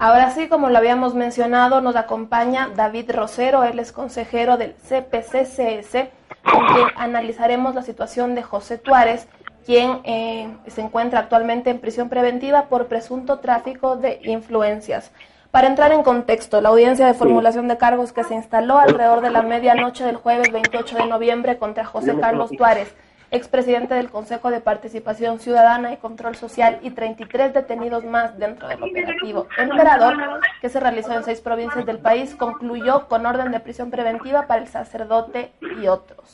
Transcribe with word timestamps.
Ahora 0.00 0.30
sí, 0.30 0.46
como 0.46 0.70
lo 0.70 0.78
habíamos 0.78 1.14
mencionado, 1.14 1.80
nos 1.80 1.96
acompaña 1.96 2.70
David 2.76 3.10
Rosero, 3.10 3.64
él 3.64 3.80
es 3.80 3.90
consejero 3.90 4.56
del 4.56 4.74
CPCCS, 4.74 6.08
con 6.44 6.66
quien 6.66 6.86
analizaremos 6.94 7.74
la 7.74 7.82
situación 7.82 8.36
de 8.36 8.44
José 8.44 8.78
Tuárez, 8.78 9.26
quien 9.66 10.00
eh, 10.04 10.56
se 10.68 10.82
encuentra 10.82 11.18
actualmente 11.18 11.70
en 11.70 11.80
prisión 11.80 12.08
preventiva 12.08 12.66
por 12.66 12.86
presunto 12.86 13.40
tráfico 13.40 13.96
de 13.96 14.20
influencias. 14.22 15.10
Para 15.50 15.66
entrar 15.66 15.90
en 15.90 16.04
contexto, 16.04 16.60
la 16.60 16.68
audiencia 16.68 17.06
de 17.06 17.14
formulación 17.14 17.66
de 17.66 17.76
cargos 17.76 18.12
que 18.12 18.22
se 18.22 18.34
instaló 18.34 18.78
alrededor 18.78 19.20
de 19.20 19.30
la 19.30 19.42
medianoche 19.42 20.04
del 20.04 20.16
jueves 20.16 20.52
28 20.52 20.96
de 20.96 21.06
noviembre 21.06 21.58
contra 21.58 21.84
José 21.84 22.16
Carlos 22.20 22.50
Tuárez, 22.56 22.94
expresidente 23.30 23.94
del 23.94 24.10
Consejo 24.10 24.50
de 24.50 24.60
Participación 24.60 25.38
Ciudadana 25.40 25.92
y 25.92 25.98
Control 25.98 26.34
Social 26.36 26.78
y 26.82 26.90
33 26.90 27.52
detenidos 27.52 28.04
más 28.04 28.38
dentro 28.38 28.68
del 28.68 28.82
operativo 28.82 29.46
Emperador, 29.58 30.40
que 30.60 30.68
se 30.68 30.80
realizó 30.80 31.12
en 31.12 31.24
seis 31.24 31.40
provincias 31.40 31.84
del 31.84 31.98
país, 31.98 32.34
concluyó 32.34 33.08
con 33.08 33.26
orden 33.26 33.52
de 33.52 33.60
prisión 33.60 33.90
preventiva 33.90 34.46
para 34.46 34.62
el 34.62 34.68
sacerdote 34.68 35.52
y 35.60 35.88
otros. 35.88 36.32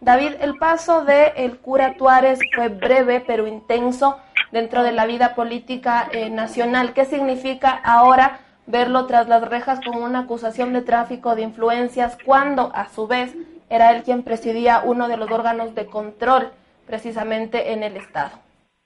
David, 0.00 0.32
el 0.40 0.56
paso 0.56 1.04
de 1.04 1.32
el 1.36 1.58
cura 1.58 1.94
Tuárez 1.98 2.38
fue 2.54 2.68
breve 2.68 3.22
pero 3.26 3.46
intenso 3.46 4.18
dentro 4.50 4.82
de 4.82 4.92
la 4.92 5.04
vida 5.04 5.34
política 5.34 6.08
eh, 6.10 6.30
nacional. 6.30 6.94
¿Qué 6.94 7.04
significa 7.04 7.70
ahora 7.70 8.40
verlo 8.66 9.06
tras 9.06 9.28
las 9.28 9.46
rejas 9.46 9.80
con 9.84 10.02
una 10.02 10.20
acusación 10.20 10.72
de 10.72 10.82
tráfico 10.82 11.34
de 11.34 11.42
influencias 11.42 12.16
cuando 12.24 12.72
a 12.74 12.88
su 12.88 13.06
vez 13.06 13.34
era 13.70 13.96
él 13.96 14.02
quien 14.02 14.22
presidía 14.22 14.82
uno 14.84 15.08
de 15.08 15.16
los 15.16 15.30
órganos 15.30 15.74
de 15.74 15.86
control 15.86 16.48
precisamente 16.86 17.72
en 17.72 17.82
el 17.82 17.96
Estado. 17.96 18.32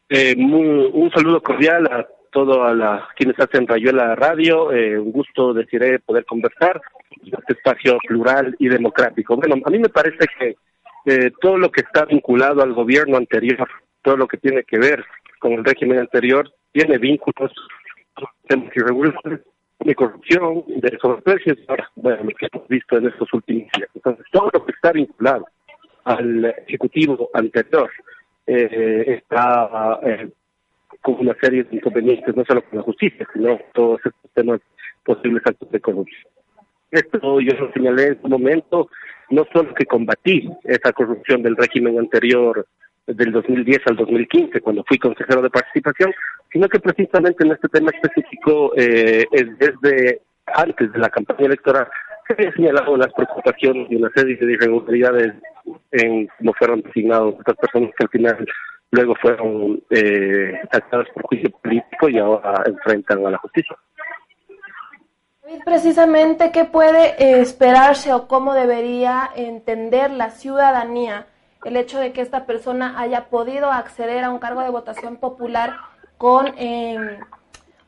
Eh, 0.08 0.36
un 0.36 1.10
saludo 1.12 1.42
cordial 1.42 1.86
a 1.86 2.06
todos 2.30 2.58
a 2.58 3.08
quienes 3.16 3.38
hacen 3.40 3.66
Rayuela 3.66 4.14
Radio. 4.14 4.70
Eh, 4.72 4.98
un 4.98 5.12
gusto 5.12 5.54
decir 5.54 6.02
poder 6.04 6.26
conversar 6.26 6.80
en 7.22 7.32
este 7.32 7.54
espacio 7.54 7.96
plural 8.06 8.54
y 8.58 8.68
democrático. 8.68 9.36
Bueno, 9.36 9.56
a 9.64 9.70
mí 9.70 9.78
me 9.78 9.88
parece 9.88 10.26
que 10.38 10.56
eh, 11.06 11.30
todo 11.40 11.56
lo 11.56 11.70
que 11.70 11.80
está 11.82 12.04
vinculado 12.04 12.62
al 12.62 12.74
gobierno 12.74 13.16
anterior, 13.16 13.68
todo 14.02 14.16
lo 14.16 14.26
que 14.26 14.36
tiene 14.36 14.64
que 14.64 14.78
ver 14.78 15.04
con 15.38 15.52
el 15.52 15.64
régimen 15.64 16.00
anterior, 16.00 16.50
tiene 16.72 16.98
vínculos 16.98 17.52
irregulares 18.74 19.40
de 19.80 19.94
corrupción, 19.94 20.64
de 20.66 20.98
sobreprecios, 21.00 21.58
bueno, 21.96 22.24
lo 22.24 22.30
que 22.30 22.48
hemos 22.52 22.68
visto 22.68 22.96
en 22.96 23.06
estos 23.06 23.32
últimos 23.32 23.68
días. 23.76 23.88
Entonces, 23.94 24.24
todo 24.32 24.50
está 24.84 24.92
vinculado 24.92 25.46
al 26.04 26.44
Ejecutivo 26.66 27.30
anterior 27.32 27.90
eh, 28.46 29.04
está 29.18 29.98
eh, 30.02 30.28
con 31.00 31.14
una 31.20 31.34
serie 31.40 31.64
de 31.64 31.76
inconvenientes, 31.76 32.36
no 32.36 32.44
solo 32.44 32.62
con 32.62 32.78
la 32.78 32.84
justicia, 32.84 33.26
sino 33.32 33.58
todos 33.72 34.00
estos 34.04 34.30
temas 34.34 34.60
posibles 35.02 35.42
actos 35.46 35.70
de 35.70 35.80
corrupción. 35.80 36.30
Esto 36.90 37.40
yo 37.40 37.54
lo 37.58 37.72
señalé 37.72 38.08
en 38.08 38.20
su 38.20 38.28
momento, 38.28 38.90
no 39.30 39.46
solo 39.50 39.72
que 39.72 39.86
combatí 39.86 40.50
esa 40.64 40.92
corrupción 40.92 41.42
del 41.42 41.56
régimen 41.56 41.98
anterior 41.98 42.66
del 43.06 43.32
2010 43.32 43.80
al 43.86 43.96
2015, 43.96 44.60
cuando 44.60 44.84
fui 44.84 44.98
consejero 44.98 45.40
de 45.40 45.50
participación, 45.50 46.12
sino 46.52 46.68
que 46.68 46.80
precisamente 46.80 47.44
en 47.44 47.52
este 47.52 47.68
tema 47.68 47.90
específico, 47.90 48.72
eh, 48.76 49.24
desde 49.32 50.20
antes 50.46 50.92
de 50.92 50.98
la 50.98 51.08
campaña 51.08 51.46
electoral, 51.46 51.88
se 52.26 52.34
había 52.34 52.52
señalado 52.52 52.96
las 52.96 53.12
preocupaciones 53.12 53.90
y 53.90 53.96
una 53.96 54.10
serie 54.14 54.36
de 54.36 54.52
irregularidades 54.52 55.34
en 55.92 56.28
cómo 56.38 56.52
fueron 56.54 56.82
designados 56.82 57.34
estas 57.38 57.56
personas 57.56 57.90
que 57.96 58.04
al 58.04 58.10
final 58.10 58.46
luego 58.90 59.14
fueron 59.20 59.82
eh, 59.90 60.60
por 61.14 61.22
juicio 61.24 61.50
político 61.50 62.08
y 62.08 62.18
ahora 62.18 62.62
enfrentan 62.66 63.26
a 63.26 63.30
la 63.30 63.38
justicia. 63.38 63.76
Precisamente, 65.64 66.50
¿qué 66.52 66.64
puede 66.64 67.22
eh, 67.22 67.40
esperarse 67.40 68.12
o 68.12 68.26
cómo 68.28 68.54
debería 68.54 69.28
entender 69.36 70.10
la 70.10 70.30
ciudadanía 70.30 71.26
el 71.64 71.76
hecho 71.76 71.98
de 71.98 72.12
que 72.12 72.20
esta 72.20 72.46
persona 72.46 72.98
haya 72.98 73.26
podido 73.26 73.70
acceder 73.70 74.24
a 74.24 74.30
un 74.30 74.38
cargo 74.38 74.60
de 74.60 74.70
votación 74.70 75.16
popular 75.16 75.76
con 76.18 76.48
em, 76.58 77.18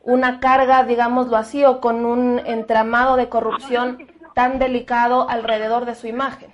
una 0.03 0.41
carga, 0.41 0.85
digámoslo 0.85 1.37
así, 1.37 1.65
o 1.65 1.81
con 1.81 2.05
un 2.05 2.41
entramado 2.47 3.17
de 3.17 3.29
corrupción 3.29 4.07
tan 4.37 4.59
delicado 4.59 5.31
alrededor 5.31 5.87
de 5.87 5.95
su 5.95 6.07
imagen? 6.07 6.51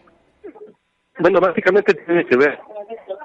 Bueno, 1.19 1.41
básicamente 1.41 1.93
tiene 1.94 2.25
que 2.26 2.37
ver 2.37 2.60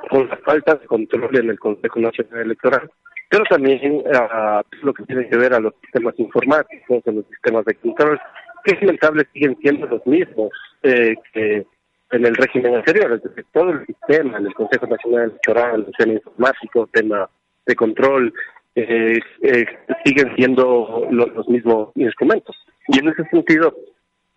con 0.09 0.27
la 0.27 0.37
falta 0.37 0.73
de 0.73 0.87
control 0.87 1.37
en 1.37 1.51
el 1.51 1.59
Consejo 1.59 1.99
Nacional 1.99 2.39
Electoral, 2.39 2.89
pero 3.29 3.43
también 3.43 4.03
a 4.15 4.63
lo 4.81 4.93
que 4.95 5.03
tiene 5.03 5.29
que 5.29 5.37
ver 5.37 5.53
a 5.53 5.59
los 5.59 5.73
sistemas 5.81 6.15
informáticos, 6.17 7.03
a 7.05 7.11
los 7.11 7.25
sistemas 7.27 7.65
de 7.65 7.75
control, 7.75 8.19
que 8.63 8.71
es 8.71 9.25
siguen 9.31 9.57
siendo 9.61 9.85
los 9.85 10.05
mismos 10.07 10.49
eh, 10.81 11.13
que 11.33 11.67
en 12.09 12.25
el 12.25 12.35
régimen 12.35 12.73
anterior, 12.73 13.11
es 13.11 13.21
decir, 13.21 13.45
todo 13.53 13.69
el 13.69 13.85
sistema, 13.85 14.39
en 14.39 14.47
el 14.47 14.53
Consejo 14.55 14.87
Nacional 14.87 15.23
Electoral, 15.29 15.81
el 15.81 15.85
sistema 15.85 16.13
informático, 16.13 16.89
tema 16.91 17.29
de 17.67 17.75
control, 17.75 18.33
eh, 18.73 19.19
eh, 19.43 19.65
siguen 20.03 20.35
siendo 20.35 21.07
los 21.11 21.47
mismos 21.47 21.91
instrumentos. 21.95 22.55
Y 22.87 22.99
en 22.99 23.09
ese 23.09 23.23
sentido 23.25 23.75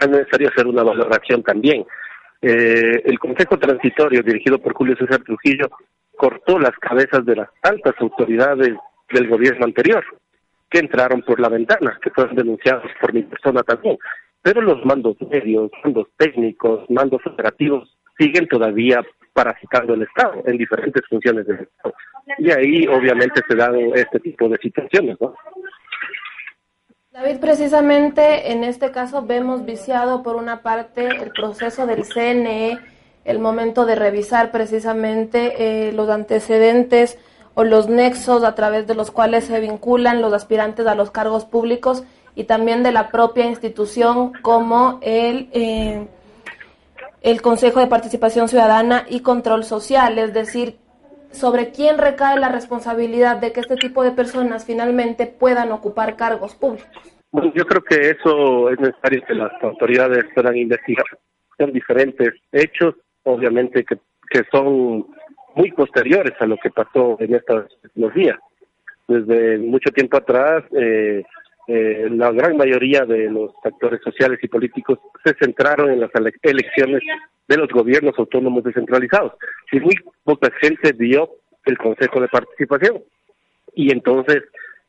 es 0.01 0.09
necesario 0.09 0.49
hacer 0.49 0.67
una 0.67 0.83
valoración 0.83 1.43
también. 1.43 1.85
Eh, 2.43 3.03
el 3.05 3.19
Consejo 3.19 3.59
Transitorio, 3.59 4.23
dirigido 4.23 4.59
por 4.59 4.75
Julio 4.75 4.97
César 4.97 5.23
Trujillo, 5.23 5.71
cortó 6.17 6.59
las 6.59 6.77
cabezas 6.79 7.25
de 7.25 7.37
las 7.37 7.49
altas 7.63 7.95
autoridades 7.99 8.75
del 9.13 9.29
gobierno 9.29 9.65
anterior, 9.65 10.05
que 10.71 10.79
entraron 10.79 11.23
por 11.23 11.41
la 11.41 11.49
ventana, 11.49 11.99
que 12.03 12.11
fueron 12.11 12.37
denunciados 12.37 12.91
por 13.01 13.13
mi 13.13 13.23
persona 13.23 13.63
también 13.63 13.99
pero 14.43 14.63
los 14.63 14.85
mandos 14.85 15.17
medios, 15.31 15.71
mandos 15.85 16.09
técnicos, 16.17 16.89
mandos 16.89 17.21
operativos 17.27 17.97
siguen 18.19 18.49
todavía 18.49 19.05
parasitando 19.33 19.95
el 19.95 20.03
Estado 20.03 20.43
en 20.47 20.57
diferentes 20.57 21.03
funciones 21.09 21.47
del 21.47 21.61
Estado. 21.61 21.95
Y 22.39 22.51
ahí 22.51 22.87
obviamente 22.87 23.43
se 23.47 23.55
dan 23.55 23.77
este 23.95 24.21
tipo 24.21 24.49
de 24.49 24.59
situaciones, 24.59 25.17
¿no? 25.21 25.35
David, 27.21 27.39
precisamente 27.39 28.51
en 28.51 28.65
este 28.65 28.93
caso 28.93 29.21
vemos 29.21 29.67
viciado 29.67 30.23
por 30.23 30.37
una 30.37 30.63
parte 30.63 31.07
el 31.07 31.31
proceso 31.33 31.85
del 31.87 32.07
CNE, 32.07 32.79
el 33.27 33.39
momento 33.39 33.85
de 33.85 33.95
revisar 33.95 34.51
precisamente 34.51 35.89
eh, 35.89 35.93
los 35.93 36.09
antecedentes 36.09 37.19
o 37.53 37.63
los 37.63 37.91
nexos 37.91 38.43
a 38.43 38.55
través 38.55 38.87
de 38.87 38.95
los 38.95 39.11
cuales 39.11 39.45
se 39.45 39.61
vinculan 39.61 40.23
los 40.23 40.33
aspirantes 40.33 40.87
a 40.87 40.95
los 40.95 41.11
cargos 41.11 41.45
públicos 41.45 42.05
y 42.35 42.45
también 42.45 42.83
de 42.83 42.93
la 42.93 43.11
propia 43.11 43.45
institución 43.45 44.33
como 44.41 44.99
el, 45.03 45.51
eh, 45.53 46.07
el 47.21 47.43
Consejo 47.43 47.81
de 47.81 47.87
Participación 47.87 48.49
Ciudadana 48.49 49.05
y 49.11 49.21
Control 49.21 49.65
Social, 49.65 50.19
es 50.19 50.33
decir, 50.33 50.79
sobre 51.33 51.71
quién 51.71 51.99
recae 51.99 52.39
la 52.39 52.49
responsabilidad 52.49 53.37
de 53.37 53.53
que 53.53 53.61
este 53.61 53.77
tipo 53.77 54.03
de 54.03 54.13
personas 54.13 54.65
finalmente 54.65 55.27
puedan 55.27 55.73
ocupar 55.73 56.17
cargos 56.17 56.55
públicos. 56.55 56.91
Bueno, 57.33 57.53
yo 57.55 57.65
creo 57.65 57.83
que 57.83 58.11
eso 58.11 58.71
es 58.71 58.81
necesario 58.81 59.23
que 59.27 59.35
las 59.35 59.53
autoridades 59.63 60.25
puedan 60.35 60.57
investigar. 60.57 61.07
Son 61.59 61.73
diferentes 61.73 62.35
hechos, 62.51 62.95
obviamente, 63.23 63.85
que, 63.85 63.97
que 64.31 64.43
son 64.51 65.07
muy 65.55 65.71
posteriores 65.73 66.33
a 66.41 66.47
lo 66.47 66.57
que 66.57 66.71
pasó 66.71 67.17
en 67.21 67.35
estos 67.35 67.69
días. 68.15 68.39
Desde 69.07 69.59
mucho 69.59 69.91
tiempo 69.91 70.17
atrás, 70.17 70.65
eh, 70.73 71.25
eh, 71.69 72.09
la 72.11 72.33
gran 72.33 72.57
mayoría 72.57 73.05
de 73.05 73.31
los 73.31 73.53
actores 73.65 74.01
sociales 74.03 74.39
y 74.43 74.49
políticos 74.49 74.99
se 75.25 75.35
centraron 75.35 75.91
en 75.91 76.01
las 76.01 76.11
elecciones 76.43 77.03
de 77.49 77.57
los 77.57 77.69
gobiernos 77.69 78.19
autónomos 78.19 78.65
descentralizados. 78.65 79.33
Y 79.73 79.81
muy 79.81 79.95
poca 80.25 80.51
gente 80.61 80.93
vio 80.93 81.31
el 81.65 81.79
Consejo 81.79 82.21
de 82.21 82.29
Participación. 82.29 83.03
Y 83.75 83.93
entonces, 83.93 84.43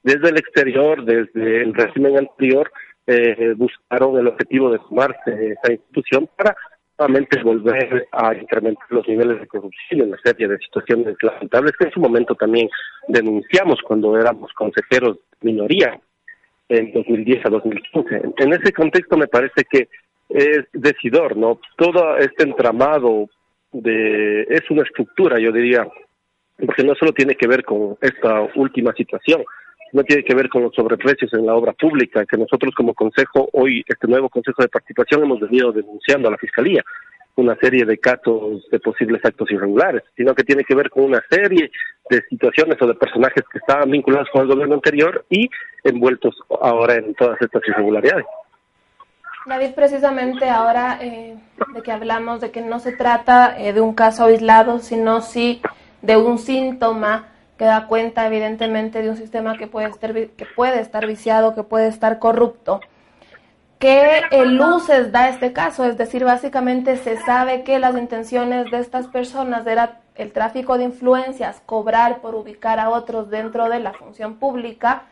desde 0.04 0.30
el 0.30 0.38
exterior, 0.38 1.04
desde 1.06 1.62
el 1.62 1.74
régimen 1.74 2.18
anterior, 2.18 2.72
eh, 3.08 3.54
buscaron 3.58 4.18
el 4.18 4.28
objetivo 4.28 4.72
de 4.72 4.80
sumarse 4.88 5.52
esa 5.52 5.74
institución 5.74 6.30
para 6.36 6.56
nuevamente 6.98 7.42
volver 7.42 8.08
a 8.12 8.36
incrementar 8.36 8.86
los 8.90 9.08
niveles 9.08 9.40
de 9.40 9.48
corrupción 9.48 10.02
en 10.02 10.08
una 10.10 10.18
serie 10.24 10.48
de 10.48 10.58
situaciones 10.60 11.16
lamentables 11.22 11.74
que 11.78 11.86
en 11.86 11.92
su 11.92 12.00
momento 12.00 12.36
también 12.36 12.70
denunciamos 13.08 13.80
cuando 13.82 14.16
éramos 14.18 14.52
consejeros 14.54 15.18
minoría 15.42 16.00
en 16.72 16.92
2010 16.94 17.46
a 17.46 17.50
2015. 17.50 18.22
En 18.38 18.54
ese 18.54 18.72
contexto 18.72 19.18
me 19.18 19.28
parece 19.28 19.66
que 19.70 19.90
es 20.30 20.66
decidor, 20.72 21.36
¿no? 21.36 21.60
Todo 21.76 22.18
este 22.18 22.44
entramado 22.44 23.30
de 23.74 24.44
es 24.44 24.70
una 24.70 24.84
estructura, 24.84 25.38
yo 25.40 25.52
diría, 25.52 25.88
porque 26.58 26.84
no 26.84 26.96
solo 26.96 27.12
tiene 27.12 27.36
que 27.36 27.48
ver 27.48 27.66
con 27.66 27.98
esta 28.02 28.48
última 28.56 28.94
situación, 28.94 29.44
no 29.92 30.04
tiene 30.04 30.24
que 30.24 30.34
ver 30.34 30.48
con 30.48 30.64
los 30.64 30.74
sobreprecios 30.74 31.34
en 31.34 31.46
la 31.46 31.56
obra 31.56 31.74
pública, 31.74 32.26
que 32.26 32.38
nosotros 32.38 32.74
como 32.74 32.94
Consejo, 32.94 33.50
hoy, 33.52 33.84
este 33.86 34.08
nuevo 34.08 34.30
Consejo 34.30 34.62
de 34.62 34.70
Participación, 34.70 35.24
hemos 35.24 35.42
venido 35.42 35.74
denunciando 35.74 36.30
a 36.30 36.32
la 36.32 36.38
Fiscalía 36.38 36.82
una 37.36 37.56
serie 37.56 37.86
de 37.86 37.98
casos 37.98 38.68
de 38.70 38.80
posibles 38.80 39.24
actos 39.24 39.50
irregulares, 39.52 40.04
sino 40.16 40.36
que 40.36 40.44
tiene 40.44 40.64
que 40.64 40.76
ver 40.76 40.90
con 40.90 41.04
una 41.04 41.24
serie 41.30 41.72
de 42.10 42.22
situaciones 42.30 42.82
o 42.82 42.88
de 42.88 42.96
personajes 42.96 43.44
que 43.52 43.58
estaban 43.58 43.90
vinculados 43.90 44.28
con 44.32 44.42
el 44.42 44.48
gobierno 44.48 44.76
anterior 44.76 45.26
y 45.30 45.50
envueltos 45.84 46.36
ahora 46.62 46.96
en 46.96 47.14
todas 47.16 47.42
estas 47.42 47.62
irregularidades. 47.68 48.26
David, 49.46 49.72
precisamente 49.74 50.50
ahora 50.50 51.00
eh, 51.02 51.36
de 51.74 51.82
que 51.82 51.92
hablamos 51.92 52.42
de 52.42 52.52
que 52.52 52.62
no 52.62 52.80
se 52.80 52.92
trata 52.92 53.56
eh, 53.58 53.74
de 53.74 53.82
un 53.82 53.96
caso 53.96 54.26
aislado, 54.26 54.80
sino 54.80 55.22
sí 55.22 55.62
de 56.02 56.18
un 56.18 56.38
síntoma 56.38 57.28
que 57.58 57.66
da 57.66 57.88
cuenta 57.88 58.28
evidentemente 58.28 59.02
de 59.02 59.10
un 59.10 59.18
sistema 59.18 59.58
que 59.58 59.68
puede 59.68 59.88
estar, 59.88 60.14
que 60.14 60.46
puede 60.56 60.80
estar 60.80 61.08
viciado, 61.08 61.56
que 61.56 61.64
puede 61.64 61.88
estar 61.88 62.20
corrupto. 62.20 62.82
¿Qué 63.82 64.22
eh, 64.30 64.46
luces 64.46 65.12
da 65.12 65.28
este 65.28 65.54
caso? 65.54 65.86
Es 65.86 65.98
decir, 65.98 66.24
básicamente 66.24 66.98
se 66.98 67.18
sabe 67.18 67.64
que 67.64 67.80
las 67.80 67.98
intenciones 67.98 68.70
de 68.70 68.78
estas 68.78 69.08
personas 69.08 69.66
era 69.66 70.02
el 70.14 70.32
tráfico 70.32 70.78
de 70.78 70.84
influencias, 70.84 71.64
cobrar 71.66 72.22
por 72.22 72.36
ubicar 72.36 72.80
a 72.80 72.92
otros 72.92 73.32
dentro 73.32 73.70
de 73.70 73.80
la 73.80 73.94
función 73.94 74.36
pública, 74.36 75.06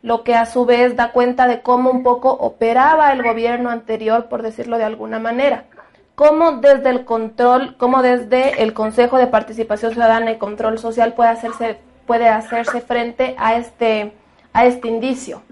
lo 0.00 0.24
que 0.24 0.34
a 0.34 0.46
su 0.46 0.64
vez 0.64 0.96
da 0.96 1.12
cuenta 1.12 1.46
de 1.46 1.60
cómo 1.60 1.90
un 1.90 2.02
poco 2.02 2.30
operaba 2.30 3.12
el 3.12 3.22
gobierno 3.22 3.68
anterior, 3.68 4.30
por 4.30 4.40
decirlo 4.40 4.78
de 4.78 4.84
alguna 4.84 5.18
manera. 5.18 5.64
Cómo 6.14 6.52
desde 6.52 6.88
el 6.88 7.04
control, 7.04 7.76
cómo 7.76 8.00
desde 8.00 8.62
el 8.62 8.72
Consejo 8.72 9.18
de 9.18 9.26
Participación 9.26 9.92
Ciudadana 9.92 10.32
y 10.32 10.38
Control 10.38 10.78
Social 10.78 11.12
puede 11.12 11.28
hacerse, 11.28 11.78
puede 12.06 12.30
hacerse 12.30 12.80
frente 12.80 13.34
a 13.36 13.56
este, 13.56 14.14
a 14.54 14.64
este 14.64 14.88
indicio. 14.88 15.42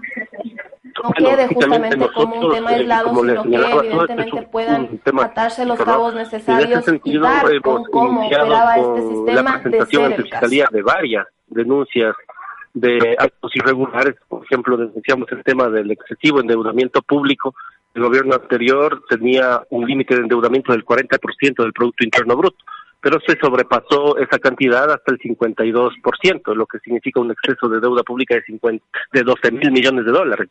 No 1.03 1.11
quede 1.11 1.47
justamente 1.49 1.97
como 2.15 2.39
un 2.39 2.53
tema 2.53 2.71
eh, 2.71 2.75
aislado, 2.75 3.13
sino 3.13 3.43
que 3.43 3.55
evidentemente 3.55 4.41
puedan 4.43 5.01
atarse 5.21 5.65
los 5.65 5.77
cabos 5.79 6.15
necesarios 6.15 6.85
y 7.03 7.19
dar 7.19 7.61
con 7.61 7.83
cómo 7.85 8.25
operaba 8.25 8.77
este 8.77 9.01
sistema 9.09 9.57
de 9.59 9.85
ser 9.85 10.13
el 10.13 10.65
de 10.71 10.81
varias 10.81 11.27
denuncias 11.47 12.15
de 12.73 13.15
actos 13.19 13.55
irregulares, 13.55 14.15
por 14.27 14.43
ejemplo, 14.45 14.77
denunciamos 14.77 15.31
el 15.31 15.43
tema 15.43 15.69
del 15.69 15.91
excesivo 15.91 16.39
endeudamiento 16.39 17.01
público. 17.01 17.53
El 17.93 18.03
gobierno 18.03 18.35
anterior 18.35 19.03
tenía 19.07 19.61
un 19.69 19.85
límite 19.85 20.15
de 20.15 20.21
endeudamiento 20.21 20.71
del 20.71 20.85
40% 20.85 21.63
del 21.63 21.73
Producto 21.73 22.03
Interno 22.03 22.35
Bruto, 22.35 22.57
pero 22.99 23.19
se 23.27 23.37
sobrepasó 23.37 24.17
esa 24.17 24.39
cantidad 24.39 24.89
hasta 24.89 25.11
el 25.11 25.19
52%, 25.19 26.55
lo 26.55 26.65
que 26.65 26.79
significa 26.79 27.19
un 27.19 27.31
exceso 27.31 27.67
de 27.67 27.79
deuda 27.79 28.01
pública 28.01 28.35
de, 28.35 28.43
50, 28.43 28.83
de 29.11 29.23
12 29.23 29.51
mil 29.51 29.71
millones 29.71 30.05
de 30.05 30.11
dólares. 30.11 30.49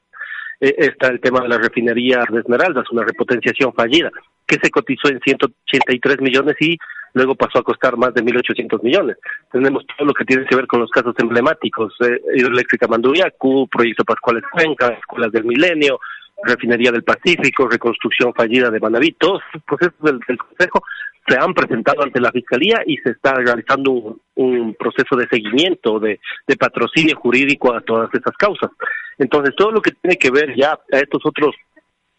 E, 0.62 0.76
está 0.78 1.08
el 1.08 1.20
tema 1.20 1.40
de 1.40 1.48
la 1.48 1.58
refinería 1.58 2.24
de 2.30 2.38
Esmeraldas, 2.38 2.88
una 2.92 3.02
repotenciación 3.02 3.74
fallida, 3.74 4.12
que 4.46 4.58
se 4.62 4.70
cotizó 4.70 5.08
en 5.08 5.18
183 5.18 6.20
millones 6.20 6.54
y 6.60 6.78
luego 7.14 7.34
pasó 7.34 7.58
a 7.58 7.64
costar 7.64 7.96
más 7.96 8.14
de 8.14 8.22
1.800 8.22 8.80
millones. 8.80 9.16
Tenemos 9.50 9.84
todo 9.84 10.06
lo 10.06 10.14
que 10.14 10.24
tiene 10.24 10.46
que 10.46 10.54
ver 10.54 10.68
con 10.68 10.78
los 10.78 10.90
casos 10.90 11.16
emblemáticos, 11.18 11.92
eh, 12.06 12.20
Hidroeléctrica 12.36 12.86
Manduyacu, 12.86 13.66
Proyecto 13.68 14.04
Pascuales 14.04 14.44
Cuenca, 14.52 14.86
Escuelas 14.86 15.32
del 15.32 15.44
Milenio, 15.44 15.98
Refinería 16.44 16.92
del 16.92 17.02
Pacífico, 17.02 17.68
reconstrucción 17.68 18.32
fallida 18.32 18.70
de 18.70 18.78
Manaví, 18.78 19.12
todos 19.18 19.42
procesos 19.66 20.00
del, 20.00 20.38
Consejo 20.38 20.84
se 21.26 21.38
han 21.38 21.54
presentado 21.54 22.02
ante 22.02 22.20
la 22.20 22.32
Fiscalía 22.32 22.82
y 22.86 22.96
se 22.98 23.10
está 23.10 23.34
realizando 23.34 24.18
un, 24.34 24.74
proceso 24.74 25.16
de 25.16 25.28
seguimiento, 25.28 26.00
de, 26.00 26.18
de, 26.46 26.56
patrocinio 26.56 27.16
jurídico 27.16 27.72
a 27.72 27.80
todas 27.80 28.12
esas 28.12 28.36
causas. 28.36 28.70
Entonces, 29.18 29.54
todo 29.56 29.70
lo 29.70 29.80
que 29.80 29.92
tiene 29.92 30.16
que 30.16 30.30
ver 30.30 30.54
ya 30.56 30.72
a 30.72 30.98
estos 30.98 31.24
otros 31.24 31.54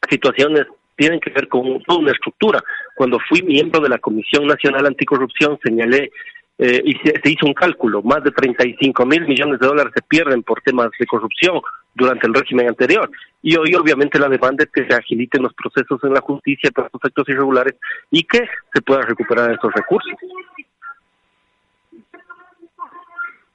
situaciones 0.10 0.66
tienen 0.96 1.20
que 1.20 1.32
ver 1.32 1.48
con 1.48 1.82
toda 1.84 2.00
una 2.00 2.12
estructura. 2.12 2.64
Cuando 2.96 3.20
fui 3.28 3.42
miembro 3.42 3.82
de 3.82 3.90
la 3.90 3.98
Comisión 3.98 4.46
Nacional 4.46 4.86
Anticorrupción, 4.86 5.60
señalé 5.64 6.12
eh, 6.58 6.82
y 6.86 6.94
se, 6.98 7.20
hizo 7.30 7.48
un 7.48 7.54
cálculo, 7.54 8.02
más 8.04 8.24
de 8.24 8.32
35 8.32 9.06
mil 9.06 9.28
millones 9.28 9.60
de 9.60 9.68
dólares 9.68 9.92
se 9.96 10.04
pierden 10.04 10.44
por 10.44 10.62
temas 10.62 10.90
de 11.00 11.06
corrupción 11.08 11.60
durante 11.96 12.28
el 12.28 12.34
régimen 12.34 12.68
anterior. 12.68 13.10
Y 13.42 13.56
hoy 13.58 13.74
obviamente 13.76 14.20
la 14.20 14.30
demanda 14.30 14.64
es 14.64 14.70
que 14.70 14.86
se 14.86 14.94
agiliten 14.94 15.42
los 15.42 15.54
procesos 15.54 16.04
en 16.04 16.14
la 16.14 16.22
justicia 16.22 16.70
para 16.72 16.90
los 16.94 17.04
actos 17.04 17.28
irregulares 17.28 17.76
y 18.12 18.24
que 18.24 18.46
se 18.74 18.82
pueda 18.82 19.02
recuperar 19.02 19.52
estos 19.52 19.74
recursos. 19.74 20.14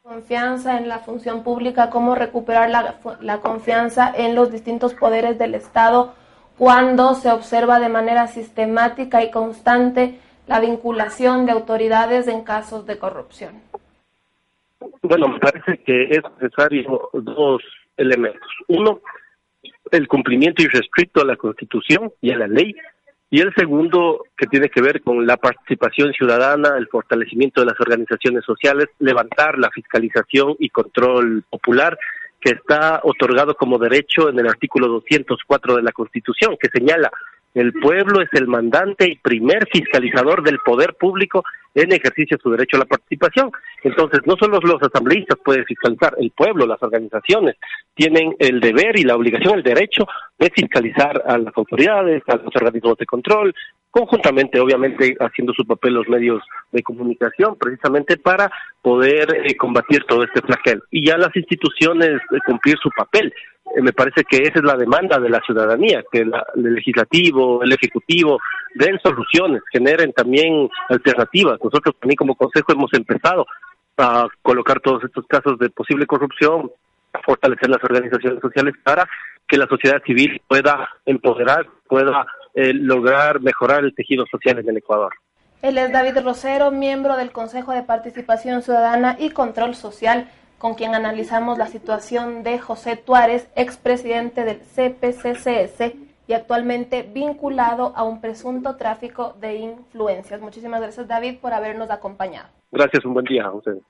Confianza 0.02 0.78
en 0.78 0.88
la 0.88 0.98
función 1.00 1.44
pública, 1.44 1.90
cómo 1.90 2.14
recuperar 2.14 2.70
la 2.70 3.38
confianza 3.40 4.12
en 4.16 4.34
los 4.34 4.50
distintos 4.50 4.94
poderes 4.94 5.38
del 5.38 5.54
Estado 5.54 6.14
cuando 6.58 7.14
se 7.14 7.30
observa 7.30 7.78
de 7.78 7.88
manera 7.88 8.26
sistemática 8.26 9.22
y 9.22 9.30
constante 9.30 10.18
la 10.48 10.60
vinculación 10.60 11.46
de 11.46 11.52
autoridades 11.52 12.26
en 12.26 12.42
casos 12.42 12.86
de 12.86 12.98
corrupción? 12.98 13.62
Bueno, 15.02 15.28
me 15.28 15.38
parece 15.38 15.78
que 15.84 16.04
es 16.04 16.22
necesario 16.40 17.10
dos 17.12 17.62
elementos. 17.96 18.48
Uno, 18.68 19.00
el 19.90 20.08
cumplimiento 20.08 20.62
irrestricto 20.62 21.20
a 21.20 21.26
la 21.26 21.36
Constitución 21.36 22.12
y 22.20 22.32
a 22.32 22.38
la 22.38 22.48
ley. 22.48 22.74
Y 23.30 23.40
el 23.40 23.54
segundo, 23.54 24.24
que 24.36 24.46
tiene 24.46 24.70
que 24.70 24.80
ver 24.80 25.02
con 25.02 25.26
la 25.26 25.36
participación 25.36 26.12
ciudadana, 26.14 26.78
el 26.78 26.88
fortalecimiento 26.88 27.60
de 27.60 27.66
las 27.66 27.78
organizaciones 27.78 28.42
sociales, 28.44 28.86
levantar 29.00 29.58
la 29.58 29.70
fiscalización 29.70 30.56
y 30.58 30.70
control 30.70 31.44
popular 31.50 31.98
que 32.40 32.52
está 32.52 33.00
otorgado 33.02 33.54
como 33.54 33.78
derecho 33.78 34.30
en 34.30 34.38
el 34.38 34.48
artículo 34.48 34.88
204 34.88 35.76
de 35.76 35.82
la 35.82 35.92
Constitución, 35.92 36.56
que 36.58 36.68
señala 36.68 37.10
el 37.54 37.72
pueblo 37.72 38.20
es 38.20 38.28
el 38.32 38.46
mandante 38.46 39.06
y 39.06 39.16
primer 39.16 39.66
fiscalizador 39.72 40.42
del 40.42 40.58
poder 40.64 40.94
público 40.94 41.42
en 41.74 41.92
ejercicio 41.92 42.36
de 42.36 42.42
su 42.42 42.50
derecho 42.50 42.76
a 42.76 42.80
la 42.80 42.86
participación. 42.86 43.50
Entonces, 43.82 44.20
no 44.26 44.34
solo 44.36 44.58
los 44.60 44.82
asambleístas 44.82 45.38
pueden 45.44 45.64
fiscalizar, 45.64 46.14
el 46.18 46.30
pueblo, 46.30 46.66
las 46.66 46.82
organizaciones 46.82 47.56
tienen 47.94 48.34
el 48.38 48.60
deber 48.60 48.98
y 48.98 49.04
la 49.04 49.16
obligación, 49.16 49.58
el 49.58 49.62
derecho 49.62 50.06
de 50.38 50.50
fiscalizar 50.50 51.22
a 51.26 51.38
las 51.38 51.56
autoridades, 51.56 52.22
a 52.28 52.36
los 52.36 52.54
organismos 52.54 52.96
de 52.98 53.06
control, 53.06 53.54
conjuntamente, 53.90 54.60
obviamente, 54.60 55.16
haciendo 55.20 55.52
su 55.54 55.64
papel 55.64 55.94
los 55.94 56.08
medios 56.08 56.42
de 56.72 56.82
comunicación, 56.82 57.56
precisamente 57.56 58.16
para 58.16 58.50
poder 58.82 59.46
eh, 59.46 59.56
combatir 59.56 60.04
todo 60.04 60.22
este 60.24 60.42
flagelo. 60.42 60.82
Y 60.90 61.06
ya 61.06 61.16
las 61.16 61.34
instituciones 61.34 62.10
eh, 62.10 62.38
cumplir 62.46 62.76
su 62.78 62.90
papel. 62.90 63.32
Eh, 63.76 63.82
me 63.82 63.92
parece 63.92 64.24
que 64.24 64.38
esa 64.38 64.58
es 64.58 64.64
la 64.64 64.76
demanda 64.76 65.18
de 65.18 65.30
la 65.30 65.40
ciudadanía, 65.40 66.02
que 66.10 66.20
el 66.20 66.32
legislativo, 66.54 67.62
el 67.62 67.72
ejecutivo 67.72 68.38
den 68.74 68.98
soluciones, 69.00 69.62
generen 69.72 70.12
también 70.12 70.68
alternativas. 70.88 71.58
Nosotros 71.62 71.94
también 72.00 72.16
como 72.16 72.34
Consejo 72.34 72.72
hemos 72.72 72.92
empezado 72.94 73.46
a 73.96 74.28
colocar 74.42 74.80
todos 74.80 75.04
estos 75.04 75.26
casos 75.26 75.58
de 75.58 75.70
posible 75.70 76.06
corrupción, 76.06 76.70
a 77.12 77.20
fortalecer 77.20 77.68
las 77.68 77.82
organizaciones 77.82 78.40
sociales 78.40 78.74
para 78.82 79.08
que 79.46 79.56
la 79.56 79.66
sociedad 79.66 80.02
civil 80.04 80.40
pueda 80.46 80.88
empoderar, 81.06 81.66
pueda 81.88 82.26
eh, 82.54 82.72
lograr 82.74 83.40
mejorar 83.40 83.84
el 83.84 83.94
tejido 83.94 84.26
social 84.30 84.58
en 84.58 84.68
el 84.68 84.76
Ecuador. 84.76 85.14
Él 85.62 85.76
es 85.76 85.90
David 85.90 86.18
Rosero, 86.22 86.70
miembro 86.70 87.16
del 87.16 87.32
Consejo 87.32 87.72
de 87.72 87.82
Participación 87.82 88.62
Ciudadana 88.62 89.16
y 89.18 89.30
Control 89.30 89.74
Social, 89.74 90.28
con 90.58 90.74
quien 90.74 90.94
analizamos 90.94 91.56
la 91.56 91.66
situación 91.66 92.42
de 92.42 92.58
José 92.58 92.96
Tuárez, 92.96 93.48
expresidente 93.54 94.44
del 94.44 94.58
CPCCS 94.58 95.94
y 96.26 96.32
actualmente 96.34 97.02
vinculado 97.02 97.92
a 97.96 98.02
un 98.02 98.20
presunto 98.20 98.76
tráfico 98.76 99.34
de 99.40 99.56
influencias. 99.56 100.40
Muchísimas 100.40 100.80
gracias, 100.80 101.08
David, 101.08 101.38
por 101.40 101.54
habernos 101.54 101.90
acompañado. 101.90 102.48
Gracias, 102.70 103.04
un 103.04 103.14
buen 103.14 103.24
día, 103.24 103.48
José. 103.48 103.80